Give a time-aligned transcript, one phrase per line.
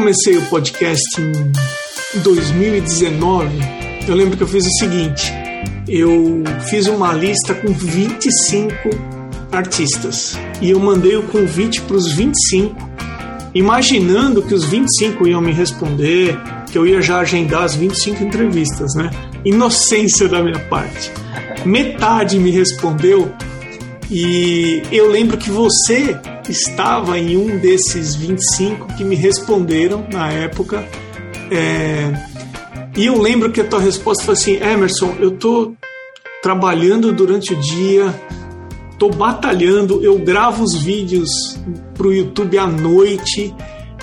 [0.00, 3.50] comecei o podcast em 2019,
[4.08, 5.30] eu lembro que eu fiz o seguinte:
[5.86, 8.72] eu fiz uma lista com 25
[9.52, 12.74] artistas e eu mandei o convite para os 25,
[13.54, 16.34] imaginando que os 25 iam me responder,
[16.72, 19.10] que eu ia já agendar as 25 entrevistas, né?
[19.44, 21.12] Inocência da minha parte.
[21.66, 23.30] Metade me respondeu
[24.10, 30.84] e eu lembro que você estava em um desses 25 que me responderam na época.
[31.50, 32.12] É,
[32.96, 35.74] e eu lembro que a tua resposta foi assim: Emerson, eu tô
[36.42, 38.12] trabalhando durante o dia,
[38.98, 41.30] tô batalhando, eu gravo os vídeos
[41.94, 43.54] pro YouTube à noite,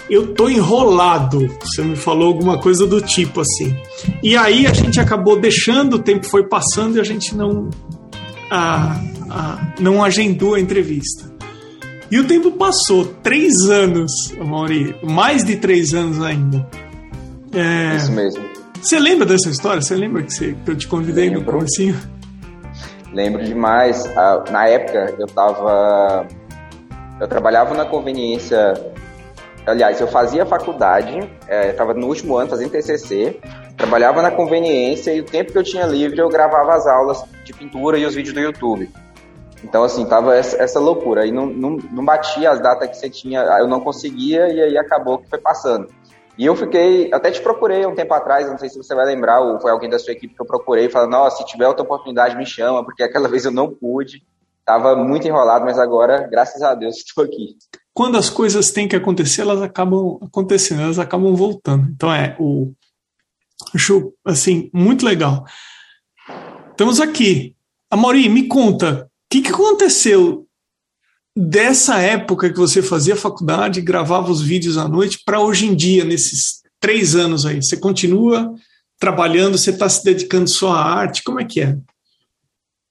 [0.10, 1.48] eu tô enrolado.
[1.62, 3.76] Você me falou alguma coisa do tipo assim.
[4.24, 7.70] E aí a gente acabou deixando, o tempo foi passando e a gente não,
[8.50, 11.28] a, a, não agendou a entrevista.
[12.10, 16.66] E o tempo passou, três anos, Mauri, mais de três anos ainda.
[17.54, 18.44] É, Isso mesmo.
[18.82, 19.82] Você lembra dessa história?
[19.82, 21.42] Você lembra que, você, que eu te convidei Lembro.
[21.42, 22.00] no comecinho?
[23.12, 24.06] Lembro demais.
[24.52, 26.28] Na época eu tava.
[27.20, 28.74] Eu trabalhava na conveniência.
[29.66, 33.38] Aliás, eu fazia faculdade, estava é, no último ano fazendo TCC,
[33.78, 37.54] trabalhava na conveniência e o tempo que eu tinha livre eu gravava as aulas de
[37.54, 38.90] pintura e os vídeos do YouTube.
[39.64, 41.22] Então, assim, tava essa, loucura.
[41.22, 44.78] Aí não, não, não batia as datas que você tinha, eu não conseguia e aí
[44.78, 45.88] acabou que foi passando.
[46.38, 49.40] E eu fiquei, até te procurei um tempo atrás, não sei se você vai lembrar,
[49.40, 52.38] ou foi alguém da sua equipe que eu procurei, falando, nossa, se tiver outra oportunidade,
[52.38, 54.24] me chama, porque aquela vez eu não pude.
[54.64, 57.56] Tava muito enrolado, mas agora, graças a Deus, estou aqui.
[57.94, 61.88] Quando as coisas têm que acontecer, elas acabam acontecendo, elas acabam voltando.
[61.90, 62.74] Então é o
[63.78, 65.46] acho assim muito legal.
[66.72, 67.56] Estamos aqui.
[67.90, 70.46] Amori, me conta, o que, que aconteceu
[71.36, 76.04] dessa época que você fazia faculdade, gravava os vídeos à noite, para hoje em dia,
[76.04, 77.62] nesses três anos aí?
[77.62, 78.54] Você continua
[79.00, 81.24] trabalhando, você está se dedicando só à arte?
[81.24, 81.78] Como é que é?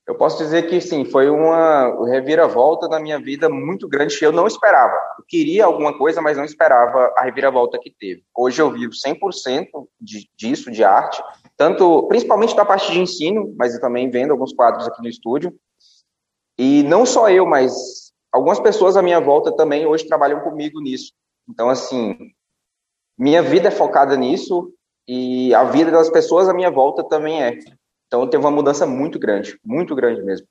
[0.06, 4.30] Eu posso dizer que sim, foi uma reviravolta na minha vida muito grande que eu
[4.30, 4.94] não esperava.
[5.18, 8.22] Eu queria alguma coisa, mas não esperava a reviravolta que teve.
[8.36, 9.66] Hoje eu vivo 100%
[10.00, 11.20] de, disso, de arte,
[11.56, 15.52] tanto principalmente da parte de ensino, mas eu também vendo alguns quadros aqui no estúdio.
[16.56, 21.12] E não só eu, mas algumas pessoas à minha volta também hoje trabalham comigo nisso.
[21.48, 22.16] Então, assim,
[23.18, 24.72] minha vida é focada nisso
[25.08, 27.58] e a vida das pessoas à minha volta também é.
[28.06, 30.46] Então, teve uma mudança muito grande, muito grande mesmo.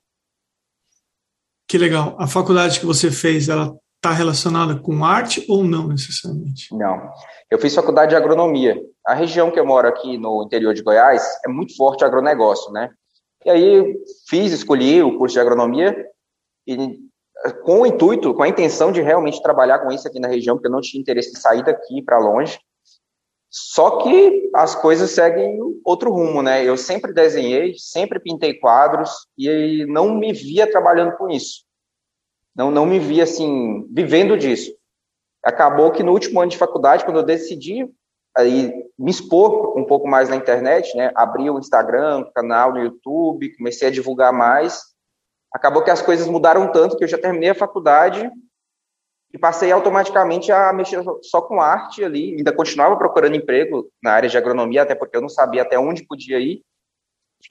[1.68, 2.14] Que legal.
[2.18, 6.72] A faculdade que você fez, ela está relacionada com arte ou não necessariamente?
[6.72, 7.10] Não.
[7.50, 8.80] Eu fiz faculdade de agronomia.
[9.04, 12.90] A região que eu moro aqui no interior de Goiás é muito forte agronegócio, né?
[13.44, 13.96] E aí
[14.28, 15.96] fiz, escolhi o curso de agronomia
[16.66, 16.98] e
[17.64, 20.68] com o intuito, com a intenção de realmente trabalhar com isso aqui na região, porque
[20.68, 22.58] eu não tinha interesse em sair daqui para longe.
[23.58, 26.62] Só que as coisas seguem outro rumo, né?
[26.62, 31.64] Eu sempre desenhei, sempre pintei quadros e não me via trabalhando com isso.
[32.54, 34.76] Não, não me via assim vivendo disso.
[35.42, 37.88] Acabou que no último ano de faculdade, quando eu decidi
[38.36, 41.10] aí me expor um pouco mais na internet, né?
[41.14, 44.82] Abri o Instagram, canal no YouTube, comecei a divulgar mais.
[45.50, 48.30] Acabou que as coisas mudaram tanto que eu já terminei a faculdade
[49.36, 52.36] e passei automaticamente a mexer só com arte ali.
[52.36, 56.06] Ainda continuava procurando emprego na área de agronomia, até porque eu não sabia até onde
[56.06, 56.62] podia ir.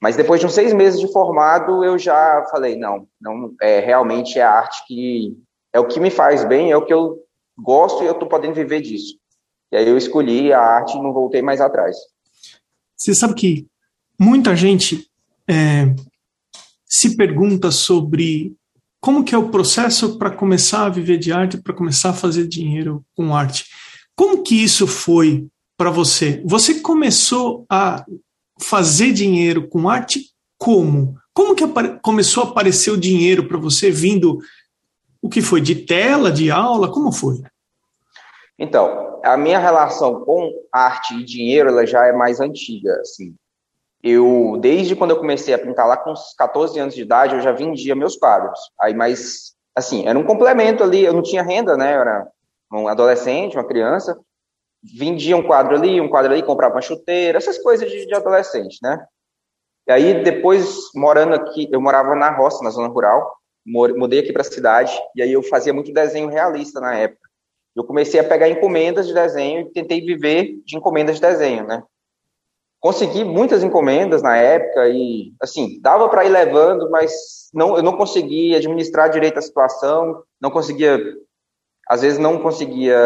[0.02, 4.36] Mas depois de uns seis meses de formado, eu já falei, não, não é realmente
[4.36, 5.38] é a arte que
[5.72, 7.22] é o que me faz bem, é o que eu
[7.56, 9.16] gosto e eu estou podendo viver disso.
[9.70, 11.96] E aí eu escolhi a arte e não voltei mais atrás.
[12.96, 13.66] Você sabe que
[14.18, 15.08] muita gente
[15.48, 15.94] é,
[16.84, 18.56] se pergunta sobre
[19.06, 22.44] como que é o processo para começar a viver de arte, para começar a fazer
[22.48, 23.66] dinheiro com arte.
[24.16, 25.46] Como que isso foi
[25.76, 26.42] para você?
[26.44, 28.04] Você começou a
[28.60, 31.14] fazer dinheiro com arte como?
[31.32, 31.62] Como que
[32.02, 34.40] começou a aparecer o dinheiro para você vindo
[35.22, 37.40] o que foi de tela, de aula, como foi?
[38.58, 43.36] Então, a minha relação com arte e dinheiro ela já é mais antiga, assim.
[44.08, 47.40] Eu, desde quando eu comecei a pintar lá com uns 14 anos de idade, eu
[47.40, 48.60] já vendia meus quadros.
[48.80, 51.96] Aí, mas, assim, era um complemento ali, eu não tinha renda, né?
[51.96, 52.28] Eu era
[52.72, 54.16] um adolescente, uma criança.
[54.96, 58.78] Vendia um quadro ali, um quadro ali, comprava uma chuteira, essas coisas de, de adolescente,
[58.80, 59.04] né?
[59.88, 63.36] E aí, depois, morando aqui, eu morava na roça, na zona rural,
[63.66, 67.26] mudei aqui para a cidade, e aí eu fazia muito desenho realista na época
[67.76, 71.82] eu comecei a pegar encomendas de desenho e tentei viver de encomendas de desenho, né?
[72.86, 77.96] Consegui muitas encomendas na época e, assim, dava para ir levando, mas não, eu não
[77.96, 80.96] conseguia administrar direito a situação, não conseguia,
[81.88, 82.96] às vezes não conseguia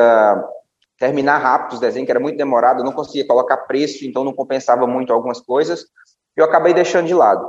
[0.98, 4.86] terminar rápido os desenhos, que era muito demorado, não conseguia colocar preço, então não compensava
[4.86, 5.86] muito algumas coisas,
[6.36, 7.48] eu acabei deixando de lado.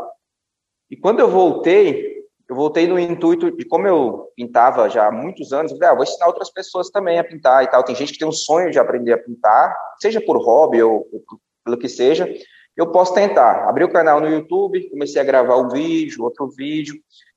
[0.89, 5.51] E quando eu voltei, eu voltei no intuito de como eu pintava já há muitos
[5.51, 7.83] anos, eu falei, ah, vou ensinar outras pessoas também a pintar e tal.
[7.83, 11.21] Tem gente que tem um sonho de aprender a pintar, seja por hobby ou, ou
[11.63, 12.27] pelo que seja,
[12.75, 13.67] eu posso tentar.
[13.67, 16.95] Abri o canal no YouTube, comecei a gravar um vídeo, outro vídeo,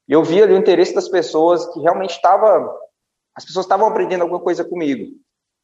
[0.08, 2.72] e eu vi ali o interesse das pessoas que realmente estava,
[3.34, 5.12] as pessoas estavam aprendendo alguma coisa comigo.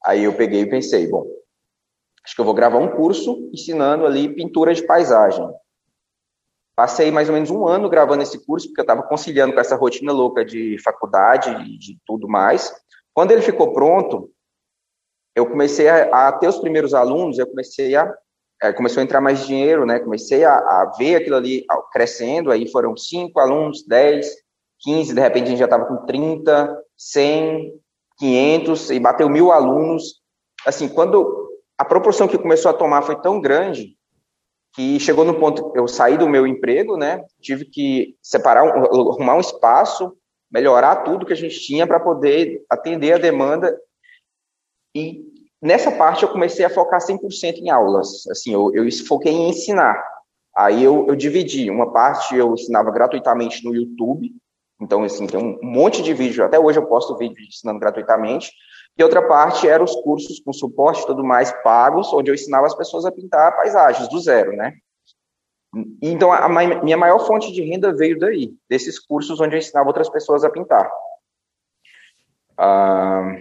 [0.05, 1.27] Aí eu peguei e pensei, bom,
[2.25, 5.47] acho que eu vou gravar um curso ensinando ali pintura de paisagem.
[6.75, 9.77] Passei mais ou menos um ano gravando esse curso, porque eu estava conciliando com essa
[9.77, 12.73] rotina louca de faculdade e de tudo mais.
[13.13, 14.31] Quando ele ficou pronto,
[15.35, 18.11] eu comecei a, a ter os primeiros alunos, eu comecei a
[18.63, 19.99] é, começou a entrar mais dinheiro, né?
[19.99, 24.27] Comecei a, a, ver aquilo ali crescendo, aí foram cinco alunos, 10,
[24.81, 27.81] 15, de repente a gente já estava com 30, 100,
[28.19, 30.21] 500 e bateu mil alunos.
[30.67, 31.49] Assim, quando
[31.79, 33.97] a proporção que começou a tomar foi tão grande
[34.75, 37.25] que chegou no ponto eu saí do meu emprego, né?
[37.41, 40.15] Tive que separar, arrumar um espaço,
[40.51, 43.77] melhorar tudo que a gente tinha para poder atender a demanda
[44.95, 45.30] e
[45.61, 48.27] nessa parte eu comecei a focar 100% em aulas.
[48.29, 50.03] Assim, eu, eu foquei em ensinar.
[50.57, 51.71] Aí eu, eu dividi.
[51.71, 54.31] Uma parte eu ensinava gratuitamente no YouTube.
[54.81, 56.45] Então, assim, tem um monte de vídeo.
[56.45, 58.51] Até hoje eu posto vídeo ensinando gratuitamente.
[58.99, 62.67] E outra parte eram os cursos com suporte e tudo mais pagos, onde eu ensinava
[62.67, 64.75] as pessoas a pintar paisagens do zero, né?
[66.03, 70.09] Então, a minha maior fonte de renda veio daí, desses cursos onde eu ensinava outras
[70.09, 70.91] pessoas a pintar.
[72.59, 73.37] Ah,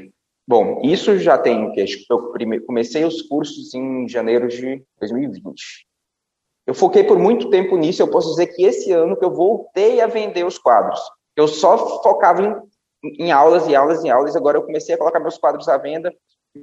[0.50, 2.34] Bom, isso já tem, que eu
[2.66, 5.86] comecei os cursos em janeiro de 2020.
[6.66, 10.02] Eu foquei por muito tempo nisso, eu posso dizer que esse ano que eu voltei
[10.02, 11.00] a vender os quadros.
[11.36, 12.42] Eu só focava
[13.04, 15.78] em, em aulas e aulas e aulas, agora eu comecei a colocar meus quadros à
[15.78, 16.12] venda,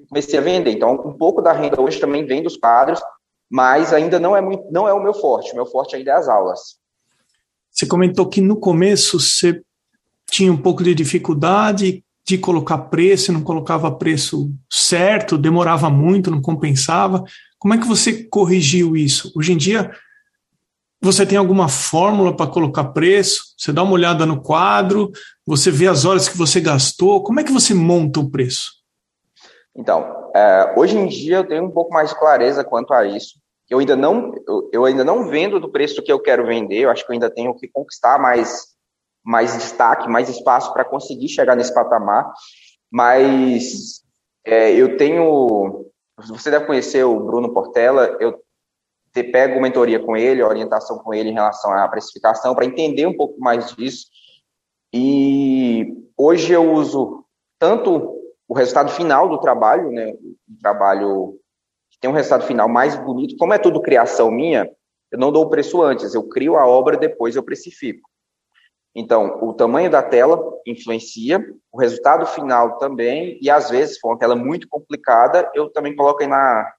[0.08, 0.72] comecei a vender.
[0.72, 3.00] Então, um pouco da renda hoje também vem dos quadros,
[3.48, 6.14] mas ainda não é, muito, não é o meu forte, o meu forte ainda é
[6.14, 6.76] as aulas.
[7.70, 9.62] Você comentou que no começo você
[10.28, 16.42] tinha um pouco de dificuldade de colocar preço, não colocava preço certo, demorava muito, não
[16.42, 17.22] compensava.
[17.56, 19.32] Como é que você corrigiu isso?
[19.36, 19.92] Hoje em dia,
[21.00, 23.54] você tem alguma fórmula para colocar preço?
[23.56, 25.12] Você dá uma olhada no quadro,
[25.46, 27.22] você vê as horas que você gastou.
[27.22, 28.72] Como é que você monta o preço?
[29.76, 33.38] Então, é, hoje em dia eu tenho um pouco mais de clareza quanto a isso.
[33.70, 36.80] Eu ainda não, eu, eu ainda não vendo do preço que eu quero vender.
[36.80, 38.75] Eu acho que eu ainda tenho que conquistar mais
[39.26, 42.32] mais destaque, mais espaço para conseguir chegar nesse patamar.
[42.88, 44.02] Mas
[44.44, 45.84] é, eu tenho.
[46.28, 48.40] Você deve conhecer o Bruno Portela, eu
[49.12, 53.16] te pego mentoria com ele, orientação com ele em relação à precificação, para entender um
[53.16, 54.06] pouco mais disso.
[54.94, 57.24] E hoje eu uso
[57.58, 58.14] tanto
[58.48, 61.38] o resultado final do trabalho, né, o trabalho
[61.90, 64.70] que tem um resultado final mais bonito, como é tudo criação minha,
[65.10, 68.08] eu não dou o preço antes, eu crio a obra, depois eu precifico.
[68.98, 71.38] Então, o tamanho da tela influencia,
[71.70, 75.94] o resultado final também, e às vezes, se for uma tela muito complicada, eu também
[75.94, 76.72] coloco aí na,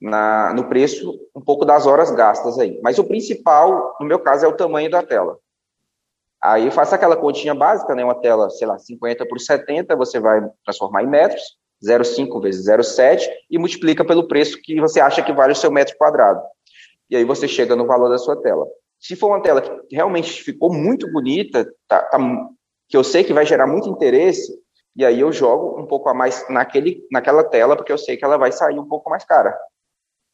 [0.00, 2.80] na, no preço um pouco das horas gastas aí.
[2.82, 5.36] Mas o principal, no meu caso, é o tamanho da tela.
[6.42, 8.02] Aí eu faço aquela continha básica, né?
[8.02, 11.42] Uma tela, sei lá, 50 por 70, você vai transformar em metros,
[11.84, 15.94] 0,5 vezes 0,7 e multiplica pelo preço que você acha que vale o seu metro
[15.98, 16.40] quadrado.
[17.10, 18.66] E aí você chega no valor da sua tela.
[19.00, 22.18] Se for uma tela que realmente ficou muito bonita, tá, tá,
[22.88, 24.52] que eu sei que vai gerar muito interesse,
[24.94, 28.24] e aí eu jogo um pouco a mais naquele, naquela tela, porque eu sei que
[28.24, 29.56] ela vai sair um pouco mais cara.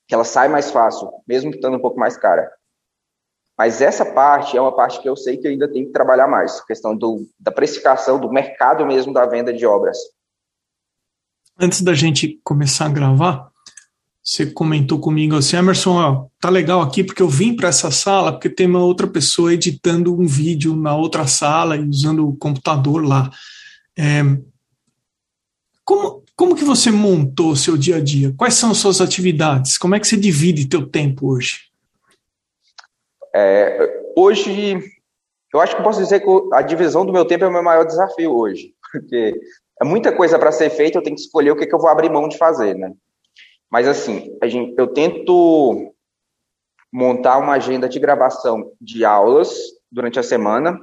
[0.08, 2.50] Que ela sai mais fácil, mesmo estando um pouco mais cara.
[3.56, 6.26] Mas essa parte é uma parte que eu sei que eu ainda tenho que trabalhar
[6.26, 9.96] mais, questão do, da precificação, do mercado mesmo da venda de obras.
[11.58, 13.50] Antes da gente começar a gravar,
[14.26, 18.33] você comentou comigo assim, Emerson, ó, tá legal aqui porque eu vim para essa sala
[18.33, 23.06] porque tem uma outra pessoa editando um vídeo na outra sala e usando o computador
[23.06, 23.30] lá.
[23.97, 24.23] É,
[25.85, 28.35] como, como que você montou o seu dia a dia?
[28.37, 29.78] Quais são as suas atividades?
[29.78, 31.61] Como é que você divide teu tempo hoje?
[33.33, 34.76] É, hoje,
[35.54, 37.85] eu acho que posso dizer que a divisão do meu tempo é o meu maior
[37.85, 39.40] desafio hoje, porque
[39.80, 41.88] é muita coisa para ser feita, eu tenho que escolher o que, que eu vou
[41.88, 42.92] abrir mão de fazer, né?
[43.70, 45.92] Mas assim, gente, eu tento
[46.92, 49.54] montar uma agenda de gravação de aulas
[49.90, 50.80] durante a semana.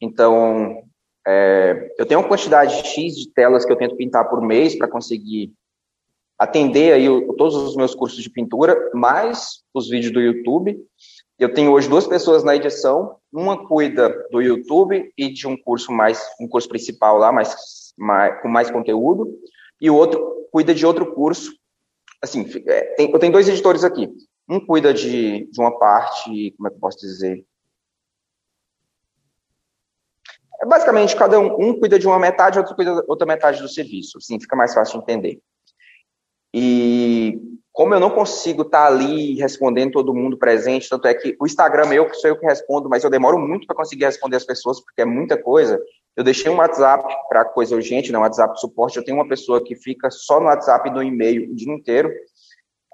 [0.00, 0.82] Então,
[1.26, 4.88] é, eu tenho uma quantidade X de telas que eu tento pintar por mês para
[4.88, 5.52] conseguir
[6.38, 10.76] atender aí o, todos os meus cursos de pintura, mais os vídeos do YouTube.
[11.38, 15.92] Eu tenho hoje duas pessoas na edição, uma cuida do YouTube e de um curso
[15.92, 19.28] mais, um curso principal lá, mais, mais com mais conteúdo,
[19.80, 21.52] e o outro cuida de outro curso.
[22.22, 24.08] Assim, é, tem, eu tenho dois editores aqui.
[24.48, 27.44] Um cuida de, de uma parte, como é que eu posso dizer?
[30.60, 33.68] É basicamente, cada um, um cuida de uma metade, outro cuida da outra metade do
[33.68, 34.18] serviço.
[34.18, 35.40] Assim, fica mais fácil de entender.
[36.54, 37.40] E
[37.72, 41.92] como eu não consigo estar ali respondendo todo mundo presente, tanto é que o Instagram
[41.92, 44.78] eu que sou eu que respondo, mas eu demoro muito para conseguir responder as pessoas,
[44.80, 45.82] porque é muita coisa.
[46.16, 48.96] Eu deixei um WhatsApp para coisa urgente, né, WhatsApp suporte.
[48.96, 52.12] Eu tenho uma pessoa que fica só no WhatsApp e no e-mail o dia inteiro.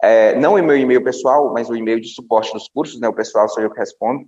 [0.02, 3.08] É, não o meu e-mail pessoal, mas o e-mail de suporte dos cursos, né?
[3.08, 4.26] O pessoal sou eu que respondo.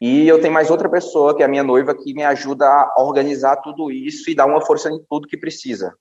[0.00, 2.94] E eu tenho mais outra pessoa, que é a minha noiva, que me ajuda a
[3.02, 5.94] organizar tudo isso e dar uma força em tudo que precisa.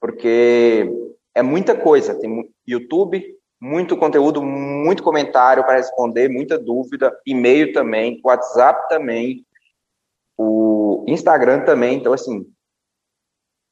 [0.00, 0.88] Porque
[1.34, 2.14] é muita coisa.
[2.14, 9.44] Tem YouTube, muito conteúdo, muito comentário para responder, muita dúvida, e-mail também, WhatsApp também,
[10.36, 11.98] o Instagram também.
[11.98, 12.46] Então, assim,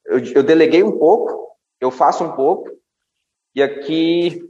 [0.07, 2.71] eu, eu deleguei um pouco, eu faço um pouco,
[3.55, 4.49] e aqui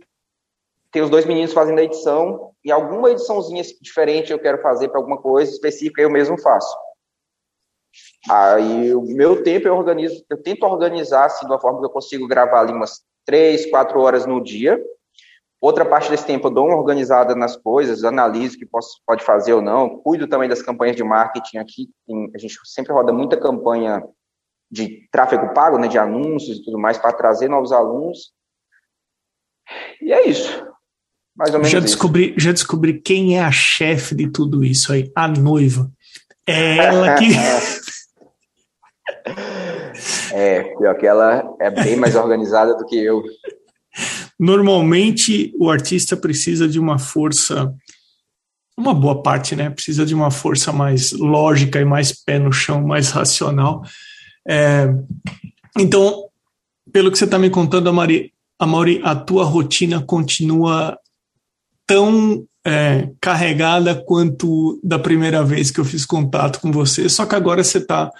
[0.90, 4.98] tem os dois meninos fazendo a edição, e alguma ediçãozinha diferente eu quero fazer para
[4.98, 6.76] alguma coisa específica, eu mesmo faço.
[8.30, 11.90] Aí o meu tempo eu organizo, eu tento organizar assim, de uma forma que eu
[11.90, 14.82] consigo gravar ali umas três, quatro horas no dia.
[15.62, 19.22] Outra parte desse tempo eu dou uma organizada nas coisas, analiso o que posso, pode
[19.22, 21.88] fazer ou não, cuido também das campanhas de marketing aqui.
[22.04, 24.02] Tem, a gente sempre roda muita campanha
[24.68, 28.32] de tráfego pago, né, de anúncios e tudo mais, para trazer novos alunos.
[30.00, 30.66] E é isso.
[31.36, 35.12] Mais ou menos já descobri, já descobri quem é a chefe de tudo isso aí,
[35.14, 35.88] a noiva.
[36.44, 37.28] É ela que
[40.34, 43.22] É, pior que ela é bem mais organizada do que eu.
[44.44, 47.72] Normalmente, o artista precisa de uma força,
[48.76, 49.70] uma boa parte, né?
[49.70, 53.84] Precisa de uma força mais lógica e mais pé no chão, mais racional.
[54.44, 54.92] É,
[55.78, 56.24] então,
[56.92, 60.98] pelo que você está me contando, Amari, Amari, a tua rotina continua
[61.86, 67.36] tão é, carregada quanto da primeira vez que eu fiz contato com você, só que
[67.36, 68.10] agora você está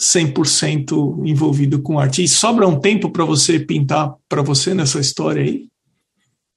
[0.00, 2.22] 100% envolvido com arte.
[2.22, 5.71] E sobra um tempo para você pintar para você nessa história aí?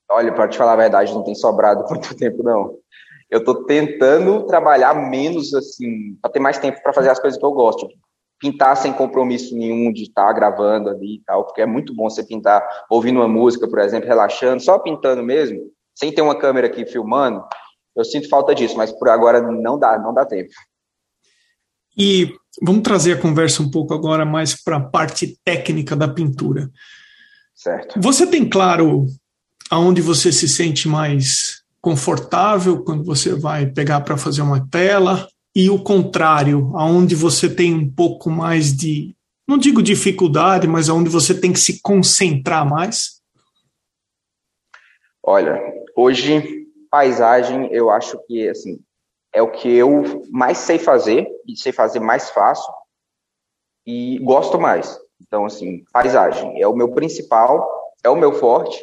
[0.09, 2.77] Olha, para te falar a verdade, não tem sobrado muito tempo, não.
[3.29, 7.45] Eu estou tentando trabalhar menos, assim, para ter mais tempo para fazer as coisas que
[7.45, 7.87] eu gosto.
[8.39, 12.09] Pintar sem compromisso nenhum de estar tá gravando ali e tal, porque é muito bom
[12.09, 15.59] você pintar ouvindo uma música, por exemplo, relaxando, só pintando mesmo,
[15.95, 17.43] sem ter uma câmera aqui filmando.
[17.95, 20.51] Eu sinto falta disso, mas por agora não dá, não dá tempo.
[21.97, 26.69] E vamos trazer a conversa um pouco agora mais para a parte técnica da pintura.
[27.55, 27.99] Certo.
[28.01, 29.05] Você tem claro
[29.75, 35.69] aonde você se sente mais confortável quando você vai pegar para fazer uma tela e
[35.69, 39.13] o contrário, aonde você tem um pouco mais de,
[39.45, 43.21] não digo dificuldade, mas aonde você tem que se concentrar mais?
[45.21, 45.59] Olha,
[45.93, 48.79] hoje paisagem, eu acho que assim,
[49.33, 52.73] é o que eu mais sei fazer e sei fazer mais fácil
[53.85, 54.97] e gosto mais.
[55.21, 58.81] Então, assim, paisagem é o meu principal, é o meu forte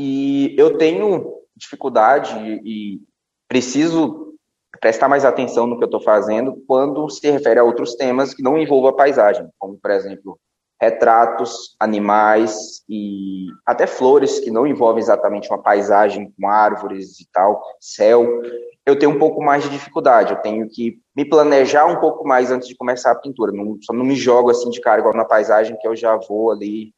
[0.00, 2.32] e eu tenho dificuldade
[2.64, 3.00] e
[3.48, 4.32] preciso
[4.80, 8.40] prestar mais atenção no que eu estou fazendo quando se refere a outros temas que
[8.40, 10.38] não envolvam a paisagem, como, por exemplo,
[10.80, 17.60] retratos, animais e até flores que não envolvem exatamente uma paisagem com árvores e tal,
[17.80, 18.40] céu
[18.86, 20.32] eu tenho um pouco mais de dificuldade.
[20.32, 23.52] Eu tenho que me planejar um pouco mais antes de começar a pintura.
[23.52, 26.50] Não, só não me jogo assim de cara igual na paisagem, que eu já vou
[26.50, 26.94] ali.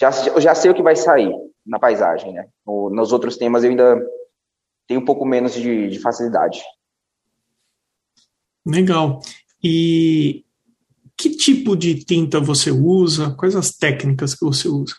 [0.00, 1.32] Já, eu já sei o que vai sair
[1.66, 2.48] na paisagem, né?
[2.66, 4.04] No, nos outros temas eu ainda
[4.86, 6.62] tenho um pouco menos de, de facilidade.
[8.66, 9.20] Legal.
[9.62, 10.44] E
[11.16, 13.34] que tipo de tinta você usa?
[13.36, 14.94] Quais as técnicas que você usa?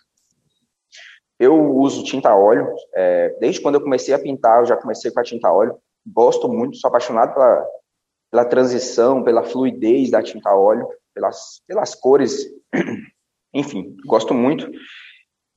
[1.39, 2.67] Eu uso tinta óleo.
[2.93, 6.47] É, desde quando eu comecei a pintar, eu já comecei com a tinta óleo gosto
[6.47, 7.67] muito, sou apaixonado pela,
[8.31, 12.45] pela transição, pela fluidez da tinta óleo, pelas, pelas cores,
[13.53, 14.69] enfim, gosto muito.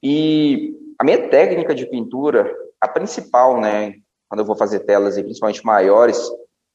[0.03, 3.95] E a minha técnica de pintura, a principal, né,
[4.29, 6.29] quando eu vou fazer telas, e principalmente maiores,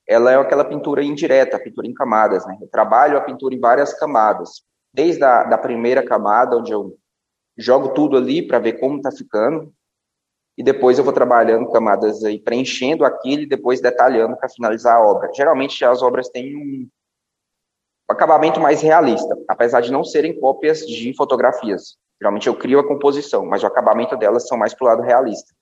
[0.07, 2.57] ela é aquela pintura indireta, pintura em camadas, né?
[2.61, 4.63] Eu trabalho a pintura em várias camadas,
[4.93, 6.97] desde a da primeira camada, onde eu
[7.57, 9.71] jogo tudo ali para ver como está ficando,
[10.57, 15.05] e depois eu vou trabalhando camadas aí, preenchendo aquilo e depois detalhando para finalizar a
[15.05, 15.31] obra.
[15.33, 16.89] Geralmente as obras têm um
[18.09, 21.97] acabamento mais realista, apesar de não serem cópias de fotografias.
[22.23, 25.53] Geralmente eu crio a composição, mas o acabamento delas são mais para o lado realista.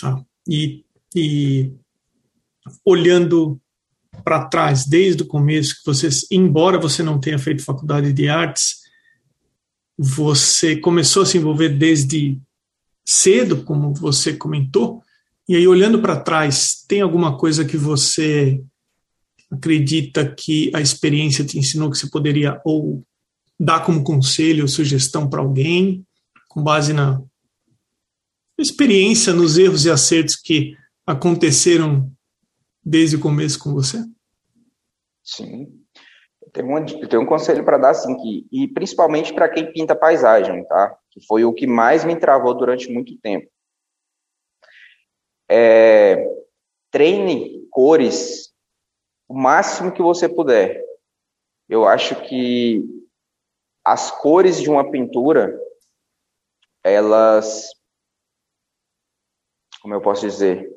[0.00, 1.72] Ah, e, e
[2.84, 3.60] olhando
[4.22, 8.84] para trás, desde o começo, que você, embora você não tenha feito faculdade de artes,
[9.98, 12.40] você começou a se envolver desde
[13.04, 15.02] cedo, como você comentou,
[15.48, 18.62] e aí olhando para trás, tem alguma coisa que você
[19.50, 23.04] acredita que a experiência te ensinou que você poderia ou
[23.58, 26.06] dar como conselho ou sugestão para alguém,
[26.48, 27.20] com base na
[28.58, 32.10] experiência, nos erros e acertos que aconteceram
[32.84, 33.98] desde o começo com você?
[35.22, 35.80] Sim.
[36.52, 40.64] Tenho um, tenho um conselho para dar, assim, que, e principalmente para quem pinta paisagem,
[40.66, 40.96] tá?
[41.10, 43.50] Que foi o que mais me travou durante muito tempo.
[45.48, 46.24] É,
[46.90, 48.52] treine cores
[49.28, 50.80] o máximo que você puder.
[51.68, 52.93] Eu acho que
[53.84, 55.60] as cores de uma pintura,
[56.82, 57.68] elas,
[59.82, 60.70] como eu posso dizer,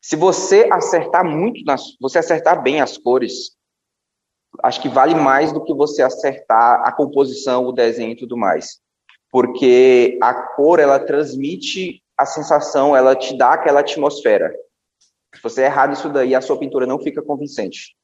[0.00, 3.56] se você acertar muito, nas, você acertar bem as cores,
[4.62, 8.80] acho que vale mais do que você acertar a composição, o desenho e tudo mais.
[9.30, 14.54] Porque a cor, ela transmite a sensação, ela te dá aquela atmosfera.
[15.34, 17.94] Se você errar nisso daí, a sua pintura não fica convincente.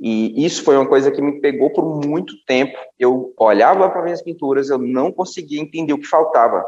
[0.00, 2.76] E isso foi uma coisa que me pegou por muito tempo.
[2.98, 6.64] Eu olhava para minhas pinturas, eu não conseguia entender o que faltava.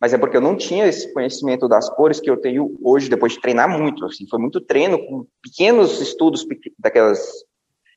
[0.00, 3.34] Mas é porque eu não tinha esse conhecimento das cores que eu tenho hoje, depois
[3.34, 4.04] de treinar muito.
[4.06, 6.46] Assim, foi muito treino com pequenos estudos
[6.78, 7.20] daquelas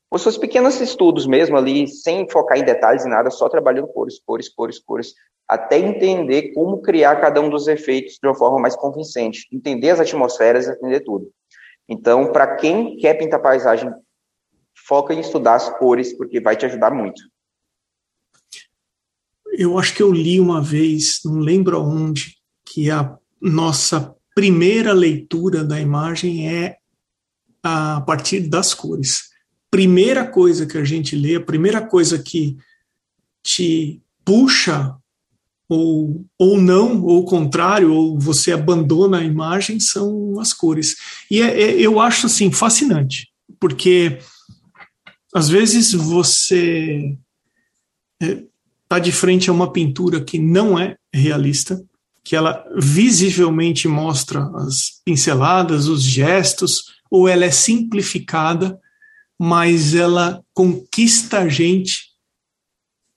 [0.08, 4.20] os seus pequenos estudos mesmo ali, sem focar em detalhes e nada, só trabalhando cores,
[4.24, 5.14] cores, cores, cores,
[5.48, 10.00] até entender como criar cada um dos efeitos de uma forma mais convincente, entender as
[10.00, 11.28] atmosferas, entender tudo.
[11.88, 13.92] Então, para quem quer pintar paisagem,
[14.86, 17.20] foca em estudar as cores, porque vai te ajudar muito.
[19.52, 25.64] Eu acho que eu li uma vez, não lembro onde, que a nossa primeira leitura
[25.64, 26.76] da imagem é
[27.62, 29.34] a partir das cores
[29.76, 32.56] primeira coisa que a gente lê, a primeira coisa que
[33.42, 34.94] te puxa
[35.68, 40.96] ou, ou não, ou o contrário, ou você abandona a imagem, são as cores.
[41.30, 43.28] E é, é, eu acho assim fascinante,
[43.60, 44.18] porque
[45.36, 47.16] às vezes você
[48.20, 51.82] está é, de frente a uma pintura que não é realista,
[52.24, 58.80] que ela visivelmente mostra as pinceladas, os gestos, ou ela é simplificada
[59.38, 62.10] mas ela conquista a gente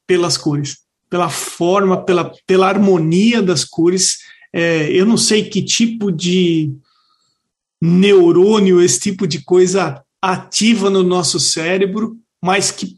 [0.06, 0.80] pelas cores,
[1.10, 4.18] pela forma, pela, pela harmonia das cores.
[4.52, 6.74] É, eu não sei que tipo de
[7.82, 12.98] neurônio, esse tipo de coisa ativa no nosso cérebro, mas que,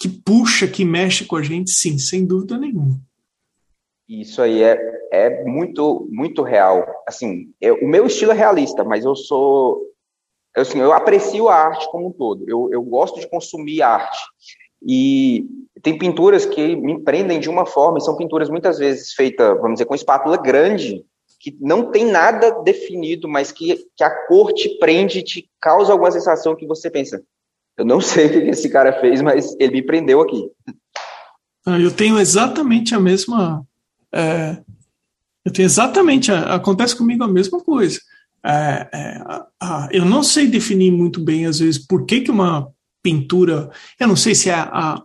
[0.00, 3.00] que puxa, que mexe com a gente, sim, sem dúvida nenhuma.
[4.08, 4.78] Isso aí é,
[5.10, 6.86] é muito, muito real.
[7.06, 9.94] Assim, eu, o meu estilo é realista, mas eu sou
[10.54, 12.44] eu, assim, eu aprecio a arte como um todo.
[12.48, 14.18] Eu, eu gosto de consumir arte.
[14.86, 15.46] E
[15.82, 19.74] tem pinturas que me prendem de uma forma, e são pinturas muitas vezes feitas, vamos
[19.74, 21.04] dizer, com espátula grande,
[21.44, 26.10] que não tem nada definido, mas que, que a cor te prende, te causa alguma
[26.10, 27.22] sensação que você pensa,
[27.76, 30.50] eu não sei o que esse cara fez, mas ele me prendeu aqui.
[31.66, 33.62] Ah, eu tenho exatamente a mesma.
[34.10, 34.56] É,
[35.44, 36.32] eu tenho exatamente.
[36.32, 38.00] Acontece comigo a mesma coisa.
[38.42, 42.70] É, é, eu não sei definir muito bem, às vezes, por que, que uma
[43.02, 43.70] pintura.
[44.00, 44.98] Eu não sei se é a,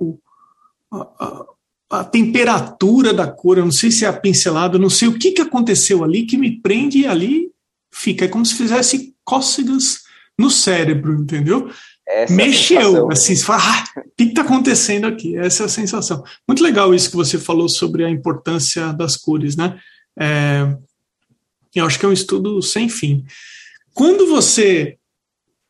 [0.91, 1.45] a,
[1.89, 5.17] a, temperatura da cor, eu não sei se é a pincelada, eu não sei o
[5.17, 7.51] que, que aconteceu ali que me prende e ali
[7.91, 8.25] fica.
[8.25, 10.03] É como se fizesse cócegas
[10.37, 11.69] no cérebro, entendeu?
[12.07, 15.37] Essa Mexeu, é assim, você fala, ah, o que está acontecendo aqui?
[15.37, 16.23] Essa é a sensação.
[16.47, 19.79] Muito legal isso que você falou sobre a importância das cores, né?
[20.17, 20.75] É,
[21.75, 23.23] eu acho que é um estudo sem fim.
[23.93, 24.97] Quando você.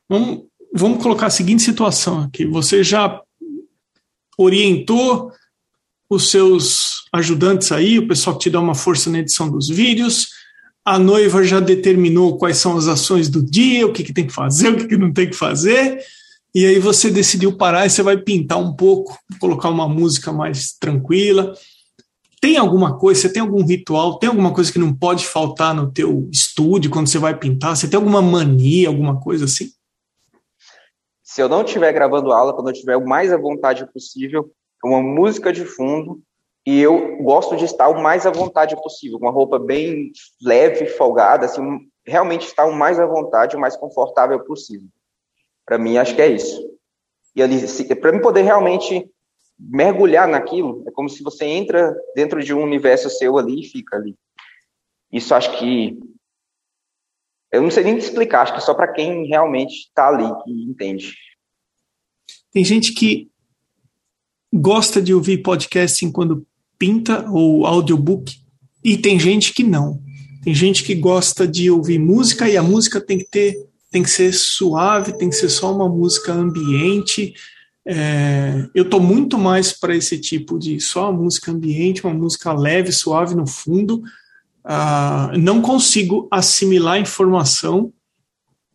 [0.08, 3.22] Vamos, vamos colocar a seguinte situação aqui: você já
[4.38, 5.32] orientou
[6.10, 10.30] os seus ajudantes aí, o pessoal que te dá uma força na edição dos vídeos,
[10.84, 14.34] a noiva já determinou quais são as ações do dia, o que, que tem que
[14.34, 16.00] fazer, o que, que não tem que fazer,
[16.54, 20.74] e aí você decidiu parar e você vai pintar um pouco, colocar uma música mais
[20.74, 21.54] tranquila.
[22.42, 25.92] Tem alguma coisa, você tem algum ritual, tem alguma coisa que não pode faltar no
[25.92, 27.76] teu estúdio quando você vai pintar?
[27.76, 29.70] Você tem alguma mania, alguma coisa assim?
[31.22, 34.52] Se eu não estiver gravando aula, quando eu estiver o mais à vontade possível,
[34.84, 36.22] uma música de fundo,
[36.66, 40.12] e eu gosto de estar o mais à vontade possível, uma roupa bem
[40.42, 41.62] leve, folgada, assim,
[42.06, 44.88] realmente estar o mais à vontade, o mais confortável possível.
[45.66, 46.70] Para mim, acho que é isso.
[47.36, 47.58] E ali,
[47.96, 49.10] para mim poder realmente
[49.58, 53.98] mergulhar naquilo, é como se você entra dentro de um universo seu ali e fica
[53.98, 54.16] ali.
[55.12, 56.00] Isso acho que
[57.52, 61.16] Eu não sei nem explicar, acho que só para quem realmente está ali, que entende.
[62.52, 63.30] Tem gente que
[64.52, 66.46] gosta de ouvir podcasting quando
[66.78, 68.38] pinta ou audiobook,
[68.84, 70.02] e tem gente que não.
[70.44, 73.56] Tem gente que gosta de ouvir música e a música tem que ter,
[73.92, 77.34] tem que ser suave, tem que ser só uma música ambiente.
[77.86, 82.92] É, eu estou muito mais para esse tipo de só música ambiente, uma música leve,
[82.92, 84.02] suave no fundo.
[84.64, 87.92] Ah, não consigo assimilar informação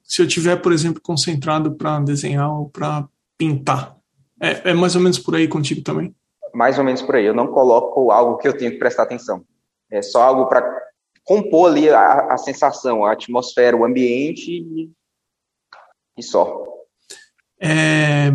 [0.02, 3.08] se eu tiver, por exemplo, concentrado para desenhar ou para
[3.38, 3.96] pintar.
[4.44, 6.14] É, é mais ou menos por aí contigo também?
[6.52, 7.24] Mais ou menos por aí.
[7.24, 9.42] Eu não coloco algo que eu tenho que prestar atenção.
[9.90, 10.62] É só algo para
[11.24, 14.90] compor ali a, a, sensação, a atmosfera, o ambiente e,
[16.18, 16.64] e só.
[17.58, 18.30] É,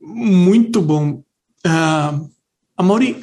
[0.00, 1.22] muito bom.
[1.64, 2.28] Uh,
[2.76, 3.20] Amaury,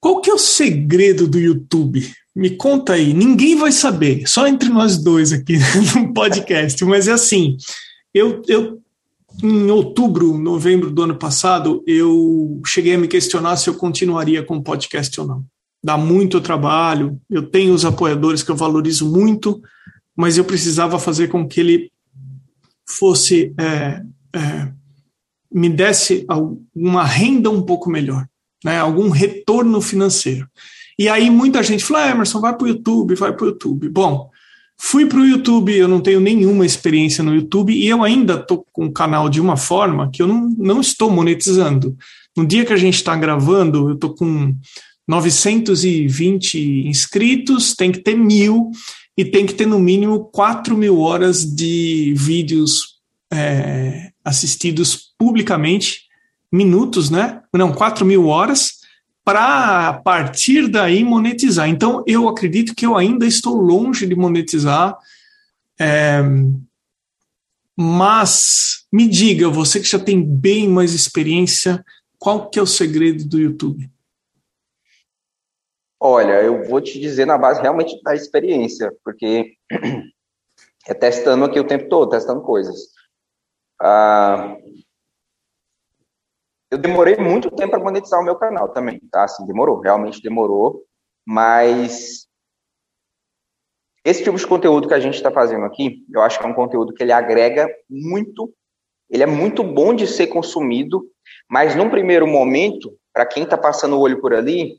[0.00, 2.00] qual que é o segredo do YouTube?
[2.34, 3.12] Me conta aí.
[3.12, 5.56] Ninguém vai saber, só entre nós dois aqui
[5.94, 6.82] no podcast.
[6.84, 7.56] Mas é assim,
[8.12, 8.83] eu, eu
[9.42, 14.56] em outubro, novembro do ano passado, eu cheguei a me questionar se eu continuaria com
[14.56, 15.44] o podcast ou não.
[15.82, 19.60] Dá muito trabalho, eu tenho os apoiadores que eu valorizo muito,
[20.16, 21.92] mas eu precisava fazer com que ele
[22.88, 24.02] fosse é,
[24.34, 24.72] é,
[25.52, 26.26] me desse
[26.74, 28.26] uma renda um pouco melhor,
[28.64, 30.48] né, algum retorno financeiro.
[30.98, 33.88] E aí muita gente falou, ah, Emerson, vai para o YouTube, vai para o YouTube.
[33.88, 34.30] Bom,
[34.80, 38.66] Fui para o YouTube, eu não tenho nenhuma experiência no YouTube e eu ainda estou
[38.72, 41.96] com o canal de uma forma que eu não, não estou monetizando.
[42.36, 44.54] No dia que a gente está gravando, eu estou com
[45.06, 48.70] 920 inscritos, tem que ter mil
[49.16, 52.94] e tem que ter no mínimo 4 mil horas de vídeos
[53.32, 56.02] é, assistidos publicamente,
[56.50, 57.40] minutos, né?
[57.52, 58.73] Não, 4 mil horas
[59.24, 61.68] para partir daí monetizar.
[61.68, 64.98] Então, eu acredito que eu ainda estou longe de monetizar.
[65.80, 66.20] É,
[67.76, 71.84] mas me diga, você que já tem bem mais experiência,
[72.18, 73.90] qual que é o segredo do YouTube?
[75.98, 79.54] Olha, eu vou te dizer na base realmente da experiência, porque
[80.86, 82.90] é testando aqui o tempo todo, testando coisas.
[83.80, 84.54] Ah,
[86.70, 89.24] eu demorei muito tempo para monetizar o meu canal também, tá?
[89.24, 90.82] Assim, demorou, realmente demorou,
[91.26, 92.26] mas
[94.04, 96.54] esse tipo de conteúdo que a gente está fazendo aqui, eu acho que é um
[96.54, 98.52] conteúdo que ele agrega muito,
[99.08, 101.06] ele é muito bom de ser consumido,
[101.48, 104.78] mas num primeiro momento, para quem está passando o olho por ali,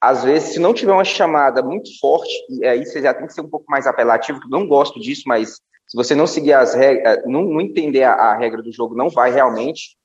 [0.00, 3.32] às vezes, se não tiver uma chamada muito forte, e aí você já tem que
[3.32, 6.52] ser um pouco mais apelativo, que eu não gosto disso, mas se você não seguir
[6.52, 9.96] as regras, não, não entender a, a regra do jogo, não vai realmente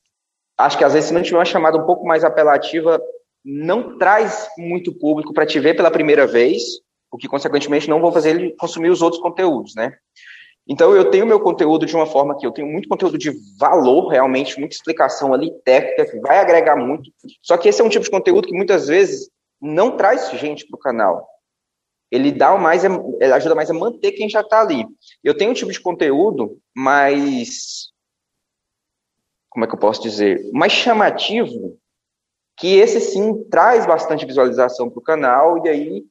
[0.60, 3.02] acho que às vezes se não tiver uma chamada um pouco mais apelativa,
[3.44, 6.62] não traz muito público para te ver pela primeira vez,
[7.12, 9.94] o que consequentemente não vão fazer ele consumir os outros conteúdos, né?
[10.68, 14.10] Então eu tenho meu conteúdo de uma forma que eu tenho muito conteúdo de valor,
[14.10, 17.10] realmente muita explicação ali técnica que vai agregar muito.
[17.42, 20.78] Só que esse é um tipo de conteúdo que muitas vezes não traz gente para
[20.78, 21.28] o canal.
[22.12, 24.86] Ele dá mais, ajuda mais a manter quem já está ali.
[25.24, 27.89] Eu tenho um tipo de conteúdo mais
[29.60, 31.78] como é que eu posso dizer, mais chamativo,
[32.58, 36.06] que esse sim traz bastante visualização para o canal, e aí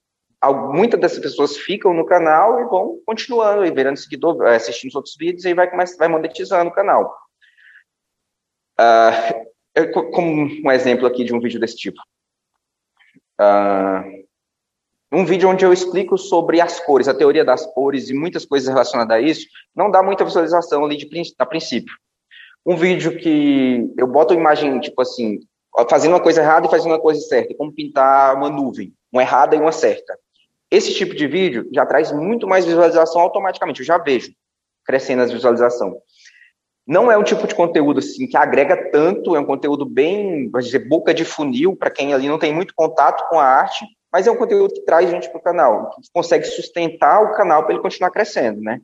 [0.75, 4.97] muitas dessas pessoas ficam no canal e vão continuando e virando seguidor, eh, assistindo os
[4.97, 7.17] outros vídeos, e vai, vai monetizando o canal.
[8.79, 12.01] Uh, como um exemplo aqui de um vídeo desse tipo.
[13.41, 14.29] Uh,
[15.11, 18.69] um vídeo onde eu explico sobre as cores, a teoria das cores e muitas coisas
[18.69, 21.09] relacionadas a isso, não dá muita visualização ali de,
[21.39, 21.95] a princípio
[22.69, 25.41] um vídeo que eu boto a imagem, tipo assim,
[25.89, 29.57] fazendo uma coisa errada e fazendo uma coisa certa, como pintar uma nuvem, uma errada
[29.57, 30.19] e uma certa.
[30.71, 34.33] Esse tipo de vídeo já traz muito mais visualização automaticamente, eu já vejo
[34.85, 35.95] crescendo as visualizações.
[36.87, 40.67] Não é um tipo de conteúdo assim que agrega tanto, é um conteúdo bem, vamos
[40.67, 44.27] dizer, boca de funil para quem ali não tem muito contato com a arte, mas
[44.27, 47.73] é um conteúdo que traz gente para o canal, que consegue sustentar o canal para
[47.73, 48.79] ele continuar crescendo, né?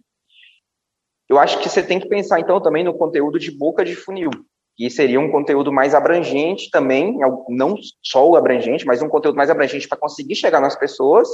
[1.29, 4.31] Eu acho que você tem que pensar, então, também no conteúdo de boca de funil,
[4.77, 9.51] que seria um conteúdo mais abrangente também, não só o abrangente, mas um conteúdo mais
[9.51, 11.29] abrangente para conseguir chegar nas pessoas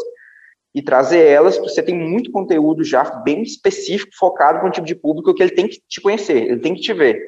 [0.75, 4.87] e trazer elas, porque você tem muito conteúdo já bem específico, focado para um tipo
[4.87, 7.21] de público que ele tem que te conhecer, ele tem que te ver.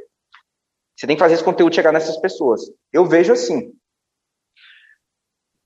[0.97, 2.61] Você tem que fazer esse conteúdo chegar nessas pessoas.
[2.93, 3.73] Eu vejo assim.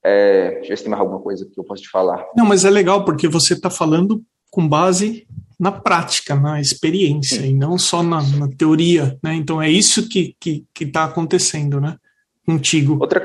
[0.02, 2.24] É, deixa eu ver se tem mais alguma coisa que eu posso te falar.
[2.34, 5.26] Não, mas é legal, porque você está falando com base
[5.58, 7.48] na prática, na experiência, Sim.
[7.48, 9.34] e não só na, na, teoria, né?
[9.34, 11.96] Então é isso que está que, que tá acontecendo, né?
[12.44, 12.98] Contigo.
[13.00, 13.24] Outra,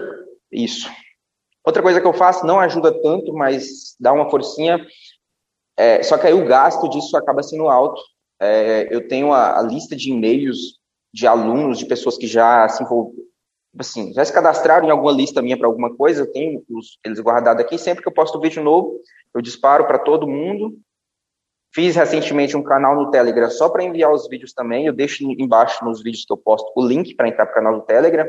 [0.52, 0.90] isso.
[1.64, 4.86] Outra coisa que eu faço, não ajuda tanto, mas dá uma forcinha,
[5.78, 8.02] É, só que aí o gasto disso acaba sendo alto.
[8.40, 10.80] É, eu tenho a, a, lista de e-mails
[11.14, 13.26] de alunos, de pessoas que já se envolveram,
[13.78, 17.20] assim, já se cadastraram em alguma lista minha para alguma coisa, eu tenho os, eles
[17.20, 17.78] guardados aqui.
[17.78, 19.00] Sempre que eu posto um vídeo novo,
[19.34, 20.78] eu disparo para todo mundo.
[21.74, 24.86] Fiz recentemente um canal no Telegram só para enviar os vídeos também.
[24.86, 27.80] Eu deixo embaixo nos vídeos que eu posto o link para entrar para o canal
[27.80, 28.26] do Telegram.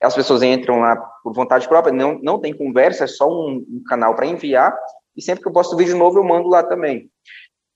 [0.00, 3.82] As pessoas entram lá por vontade própria, não, não tem conversa, é só um, um
[3.84, 4.76] canal para enviar.
[5.16, 7.10] E sempre que eu posto vídeo novo, eu mando lá também.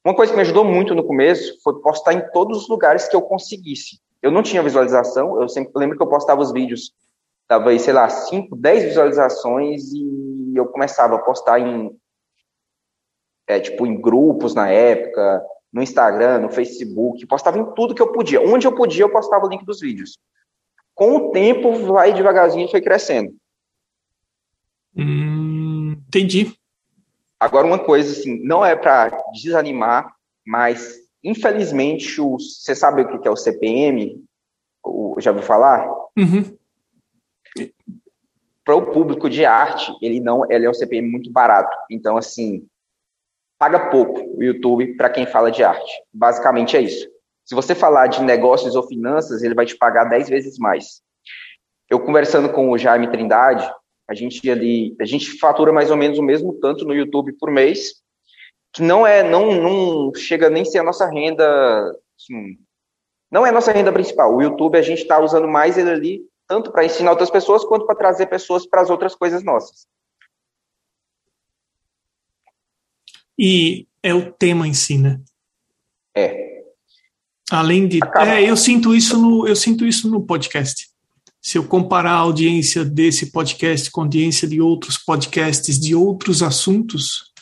[0.05, 3.17] Uma coisa que me ajudou muito no começo foi postar em todos os lugares que
[3.17, 3.99] eu conseguisse.
[4.23, 6.93] Eu não tinha visualização, eu sempre lembro que eu postava os vídeos,
[7.49, 11.91] dava aí, sei lá, 5, 10 visualizações e eu começava a postar em
[13.49, 18.13] é, tipo em grupos na época, no Instagram, no Facebook, postava em tudo que eu
[18.13, 18.41] podia.
[18.41, 20.19] Onde eu podia, eu postava o link dos vídeos.
[20.95, 23.35] Com o tempo, vai devagarzinho, foi crescendo.
[24.97, 26.55] Hum, entendi.
[27.41, 30.13] Agora, uma coisa assim, não é para desanimar,
[30.47, 34.23] mas infelizmente, o, você sabe o que é o CPM?
[34.85, 35.89] O, já ouviu falar?
[36.17, 36.57] Uhum.
[38.65, 41.75] Para o público de arte, ele não, ele é um CPM muito barato.
[41.91, 42.67] Então, assim,
[43.59, 45.93] paga pouco o YouTube para quem fala de arte.
[46.13, 47.09] Basicamente é isso.
[47.45, 51.03] Se você falar de negócios ou finanças, ele vai te pagar 10 vezes mais.
[51.91, 53.69] Eu conversando com o Jaime Trindade,
[54.09, 57.51] a gente ali, a gente fatura mais ou menos o mesmo tanto no YouTube por
[57.51, 57.95] mês,
[58.73, 61.45] que não é, não, não chega nem ser a nossa renda,
[62.17, 62.59] assim,
[63.31, 64.35] não é a nossa renda principal.
[64.35, 67.87] O YouTube a gente está usando mais ele ali tanto para ensinar outras pessoas quanto
[67.87, 69.87] para trazer pessoas para as outras coisas nossas.
[73.39, 75.21] E é o tema em si, né?
[76.17, 76.63] É.
[77.51, 77.99] Além de.
[78.03, 78.33] Acaba.
[78.33, 80.89] É, eu sinto isso no, eu sinto isso no podcast.
[81.41, 86.43] Se eu comparar a audiência desse podcast com a audiência de outros podcasts de outros
[86.43, 87.33] assuntos,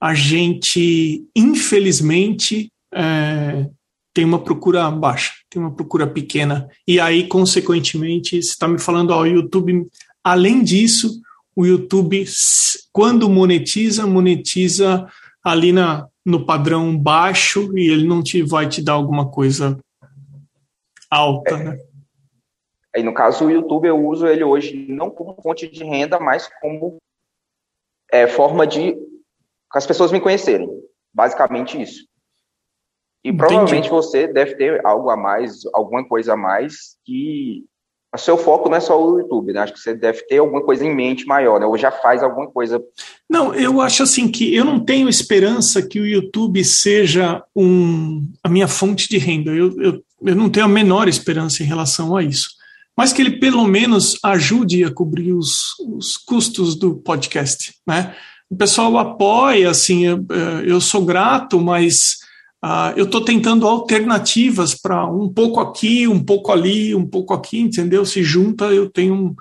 [0.00, 3.68] a gente, infelizmente, é,
[4.14, 6.68] tem uma procura baixa, tem uma procura pequena.
[6.86, 9.86] E aí, consequentemente, você está me falando, ó, o YouTube,
[10.22, 11.20] além disso,
[11.58, 12.24] o YouTube,
[12.92, 15.10] quando monetiza, monetiza
[15.44, 19.76] ali na, no padrão baixo e ele não te vai te dar alguma coisa
[21.10, 21.64] alta, é.
[21.64, 21.78] né?
[22.94, 26.48] Aí, no caso, o YouTube, eu uso ele hoje não como fonte de renda, mas
[26.60, 26.98] como
[28.12, 28.96] é, forma de
[29.74, 30.70] as pessoas me conhecerem.
[31.12, 32.06] Basicamente isso.
[33.24, 33.36] E Entendi.
[33.36, 37.66] provavelmente você deve ter algo a mais, alguma coisa a mais que
[38.14, 39.60] o seu foco não é só o YouTube, né?
[39.60, 41.66] Acho que você deve ter alguma coisa em mente maior, né?
[41.66, 42.82] Ou já faz alguma coisa.
[43.28, 48.48] Não, eu acho assim que eu não tenho esperança que o YouTube seja um, a
[48.48, 49.50] minha fonte de renda.
[49.50, 52.50] Eu, eu, eu não tenho a menor esperança em relação a isso.
[52.96, 58.14] Mas que ele pelo menos ajude a cobrir os, os custos do podcast, né?
[58.50, 60.24] O pessoal apoia, assim, eu,
[60.64, 62.20] eu sou grato, mas
[62.64, 67.60] Uh, eu estou tentando alternativas para um pouco aqui, um pouco ali, um pouco aqui,
[67.60, 68.04] entendeu?
[68.04, 69.34] Se junta, eu tenho um,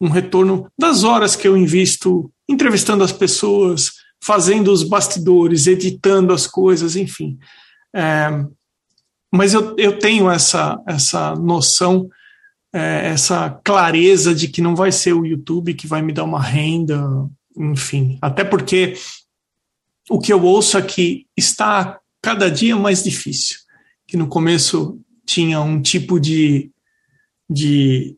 [0.00, 6.46] um retorno das horas que eu invisto entrevistando as pessoas, fazendo os bastidores, editando as
[6.46, 7.38] coisas, enfim.
[7.94, 8.28] É,
[9.32, 12.08] mas eu, eu tenho essa, essa noção,
[12.72, 16.42] é, essa clareza de que não vai ser o YouTube que vai me dar uma
[16.42, 17.00] renda,
[17.56, 18.18] enfim.
[18.20, 18.94] Até porque
[20.10, 23.58] o que eu ouço aqui está cada dia mais difícil.
[24.06, 26.70] Que no começo tinha um tipo de,
[27.48, 28.16] de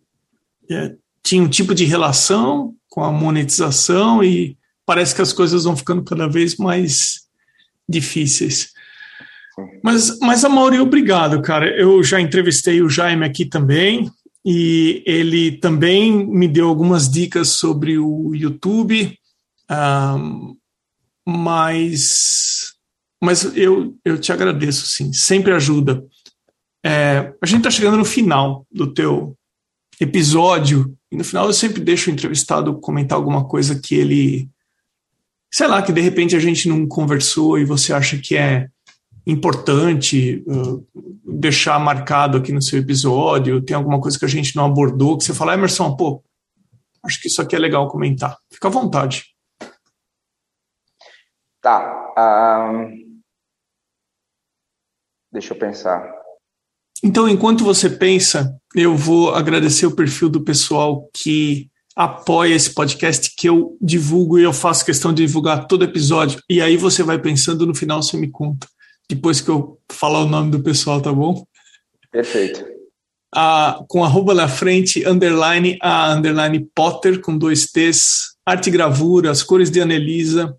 [0.71, 5.77] é, tinha um tipo de relação com a monetização e parece que as coisas vão
[5.77, 7.27] ficando cada vez mais
[7.89, 8.71] difíceis.
[9.83, 11.69] Mas, mas a Mauri, obrigado, cara.
[11.77, 14.09] Eu já entrevistei o Jaime aqui também
[14.45, 19.19] e ele também me deu algumas dicas sobre o YouTube,
[19.69, 20.55] um,
[21.27, 22.66] mas
[23.23, 26.05] mas eu, eu te agradeço, sim, sempre ajuda.
[26.85, 29.37] É, a gente está chegando no final do teu
[30.01, 34.49] episódio, e no final eu sempre deixo o entrevistado comentar alguma coisa que ele,
[35.53, 38.69] sei lá, que de repente a gente não conversou e você acha que é
[39.27, 40.87] importante uh,
[41.25, 45.25] deixar marcado aqui no seu episódio, tem alguma coisa que a gente não abordou, que
[45.25, 46.23] você fala, Emerson, pô,
[47.05, 48.37] acho que isso aqui é legal comentar.
[48.53, 49.36] Fica à vontade.
[51.67, 52.71] Tá.
[52.71, 53.21] Um,
[55.33, 56.09] Deixa eu pensar.
[57.03, 63.35] Então, enquanto você pensa, eu vou agradecer o perfil do pessoal que apoia esse podcast,
[63.37, 66.41] que eu divulgo e eu faço questão de divulgar todo episódio.
[66.49, 68.69] E aí você vai pensando, no final você me conta.
[69.11, 71.45] Depois que eu falar o nome do pessoal, tá bom?
[72.13, 72.65] Perfeito.
[73.35, 79.33] Ah, com arroba na frente, underline, a underline Potter, com dois T's, arte e gravura,
[79.33, 80.57] as cores de Anelisa,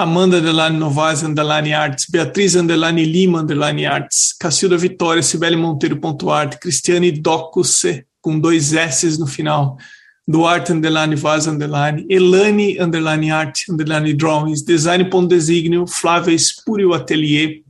[0.00, 6.30] Amanda Underline Novaes Underline Arts, Beatriz Underline Lima Underline Arts, Cacilda Vitória, Sibeli Monteiro ponto
[6.30, 9.76] arte, Cristiane Docuse, com dois S no final,
[10.24, 17.64] Duarte Underline Vaz Underline, Elane Underline Art Underline Drawings, Design ponto Designio, Flávia Espúrio Atelier,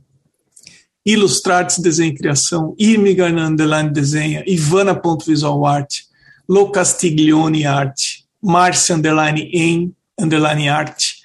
[1.03, 6.01] Ilustrates Desenho e Criação, Irmigan Underline Desenha, Ivana ponto Visual Art,
[6.47, 11.18] Lo Castiglione Arte, Márcia Underline em Underline Arte,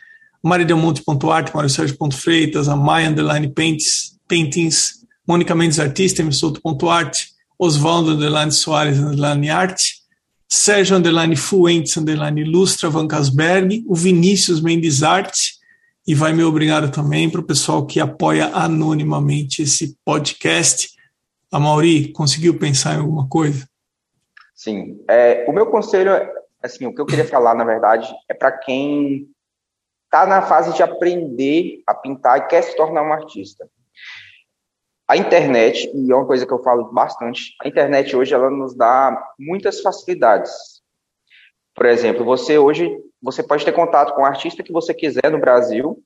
[0.44, 7.16] maridelmonte.art, mariosérgio.freitas, a Maia Underline Paintings, Paintings, Mônica Mendes Artista, emissouto.art,
[7.58, 10.02] Oswaldo Underline Soares Underline Arte,
[10.46, 15.54] Sérgio Underline Fuentes Underline Ilustra Van Casberg, o Vinícius Mendes Arte,
[16.06, 20.90] e vai meu obrigado também para o pessoal que apoia anonimamente esse podcast.
[21.50, 23.66] A Mauri, conseguiu pensar em alguma coisa?
[24.54, 25.00] Sim.
[25.08, 26.10] É, o meu conselho,
[26.62, 29.30] assim, o que eu queria falar, na verdade, é para quem
[30.14, 33.68] está na fase de aprender a pintar e quer se tornar um artista.
[35.08, 38.76] A internet, e é uma coisa que eu falo bastante, a internet hoje ela nos
[38.76, 40.52] dá muitas facilidades.
[41.74, 45.40] Por exemplo, você hoje você pode ter contato com o artista que você quiser no
[45.40, 46.00] Brasil,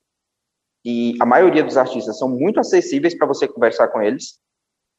[0.84, 4.40] e a maioria dos artistas são muito acessíveis para você conversar com eles.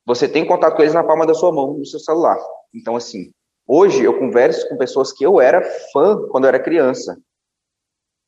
[0.05, 2.37] Você tem contato com eles na palma da sua mão, no seu celular.
[2.75, 3.31] Então, assim,
[3.65, 7.17] hoje eu converso com pessoas que eu era fã quando eu era criança.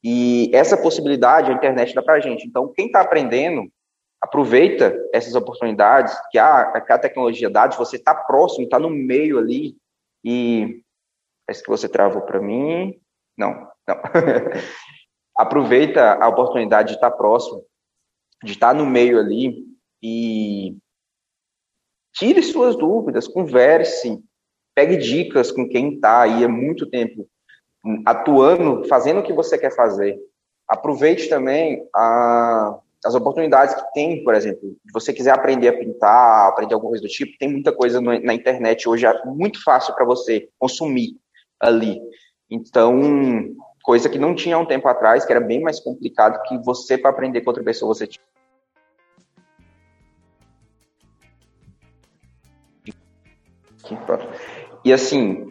[0.03, 2.47] E essa possibilidade a internet dá para a gente.
[2.47, 3.71] Então, quem está aprendendo,
[4.19, 8.77] aproveita essas oportunidades que a, que a tecnologia dá, de você estar tá próximo, estar
[8.77, 9.77] tá no meio ali.
[10.23, 10.83] E
[11.45, 12.99] parece que você travou para mim.
[13.37, 14.01] Não, não.
[15.37, 17.65] aproveita a oportunidade de estar tá próximo,
[18.43, 19.65] de estar no meio ali
[20.01, 20.77] e
[22.13, 24.23] tire suas dúvidas, converse,
[24.75, 27.27] pegue dicas com quem está aí há muito tempo
[28.05, 30.17] atuando, fazendo o que você quer fazer.
[30.67, 36.49] Aproveite também a, as oportunidades que tem, por exemplo, se você quiser aprender a pintar,
[36.49, 39.93] aprender alguma coisa do tipo, tem muita coisa no, na internet hoje, é muito fácil
[39.95, 41.17] para você consumir
[41.59, 41.99] ali.
[42.49, 46.97] Então, coisa que não tinha um tempo atrás, que era bem mais complicado que você,
[46.97, 48.21] para aprender com outra pessoa, você tinha.
[54.85, 55.50] E assim,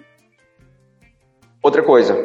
[1.62, 2.16] Outra coisa,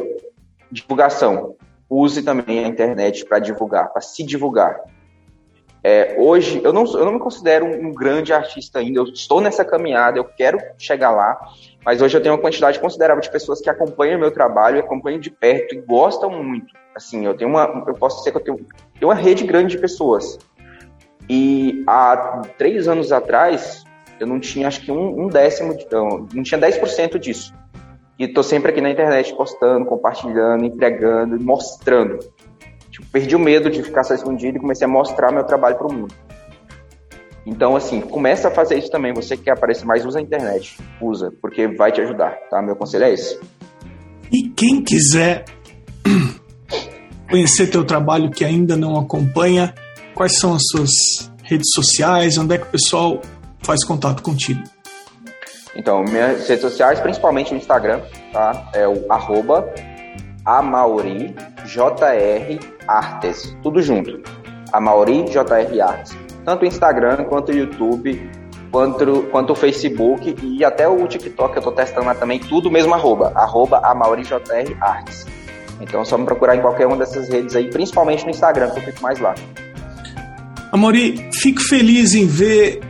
[0.72, 1.56] divulgação.
[1.90, 4.82] Use também a internet para divulgar, para se divulgar.
[5.84, 9.64] É, hoje, eu não, eu não me considero um, grande artista ainda, eu estou nessa
[9.64, 11.38] caminhada, eu quero chegar lá,
[11.86, 15.30] mas hoje eu tenho uma quantidade considerável de pessoas que acompanham meu trabalho, acompanham de
[15.30, 16.74] perto e gostam muito.
[16.96, 18.58] Assim, eu tenho uma, eu posso dizer que eu tenho,
[19.00, 20.40] tenho uma rede grande de pessoas.
[21.30, 23.84] E há três anos atrás,
[24.20, 27.54] eu não tinha, acho que um, um décimo, não, não tinha 10% disso.
[28.18, 32.20] E tô sempre aqui na internet postando, compartilhando, entregando, mostrando.
[32.90, 35.88] Tipo, perdi o medo de ficar só escondido e comecei a mostrar meu trabalho para
[35.88, 36.14] o mundo.
[37.46, 39.14] Então, assim, começa a fazer isso também.
[39.14, 40.78] Você que quer aparecer mais, usa a internet.
[41.02, 42.62] Usa, porque vai te ajudar, tá?
[42.62, 43.40] Meu conselho é esse.
[44.32, 45.46] E quem quiser
[47.30, 49.76] conhecer teu trabalho que ainda não acompanha,
[50.16, 50.90] quais são as suas
[51.44, 52.38] redes sociais?
[52.38, 53.22] Onde é que o pessoal
[53.62, 54.64] faz contato contigo?
[55.76, 58.70] Então, minhas redes sociais, principalmente o Instagram, tá?
[58.74, 59.68] É o arroba
[63.62, 64.22] tudo junto.
[64.72, 66.16] Amauri JR Artes.
[66.46, 68.30] Tanto o Instagram quanto o YouTube,
[68.72, 72.94] quanto, quanto o Facebook e até o TikTok eu tô testando lá também, tudo mesmo
[72.94, 75.26] arroba, arroba Amauri JR Artes.
[75.82, 78.80] Então é só me procurar em qualquer uma dessas redes aí, principalmente no Instagram, que
[78.80, 79.34] eu fico mais lá.
[80.72, 82.82] Amori, fico feliz em ver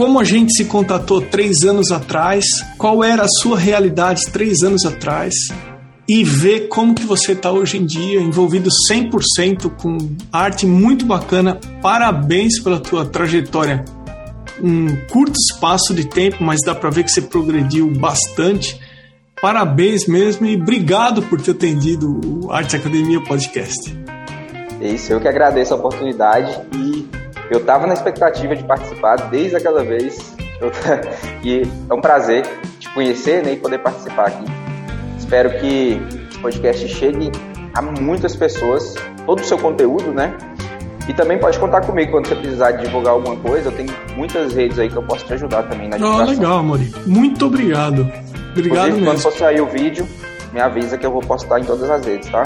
[0.00, 2.42] como a gente se contatou três anos atrás,
[2.78, 5.34] qual era a sua realidade três anos atrás
[6.08, 9.98] e ver como que você está hoje em dia envolvido 100% com
[10.32, 11.60] arte muito bacana.
[11.82, 13.84] Parabéns pela tua trajetória.
[14.62, 18.80] Um curto espaço de tempo, mas dá para ver que você progrediu bastante.
[19.42, 23.94] Parabéns mesmo e obrigado por ter atendido o Arte Academia Podcast.
[24.80, 27.19] É isso, eu que agradeço a oportunidade e
[27.50, 30.34] eu estava na expectativa de participar desde aquela vez.
[30.60, 30.70] Eu,
[31.42, 32.46] e é um prazer
[32.78, 34.44] te conhecer né, e poder participar aqui.
[35.18, 36.00] Espero que
[36.36, 37.30] o podcast chegue
[37.74, 38.94] a muitas pessoas,
[39.26, 40.36] todo o seu conteúdo, né?
[41.08, 43.68] E também pode contar comigo quando você precisar divulgar alguma coisa.
[43.68, 46.26] Eu tenho muitas redes aí que eu posso te ajudar também na divulgação.
[46.26, 46.92] Ah, legal, Mori.
[47.06, 48.02] Muito obrigado.
[48.52, 49.06] Obrigado Inclusive, mesmo.
[49.06, 50.06] Quando for sair o vídeo,
[50.52, 52.44] me avisa que eu vou postar em todas as redes, tá?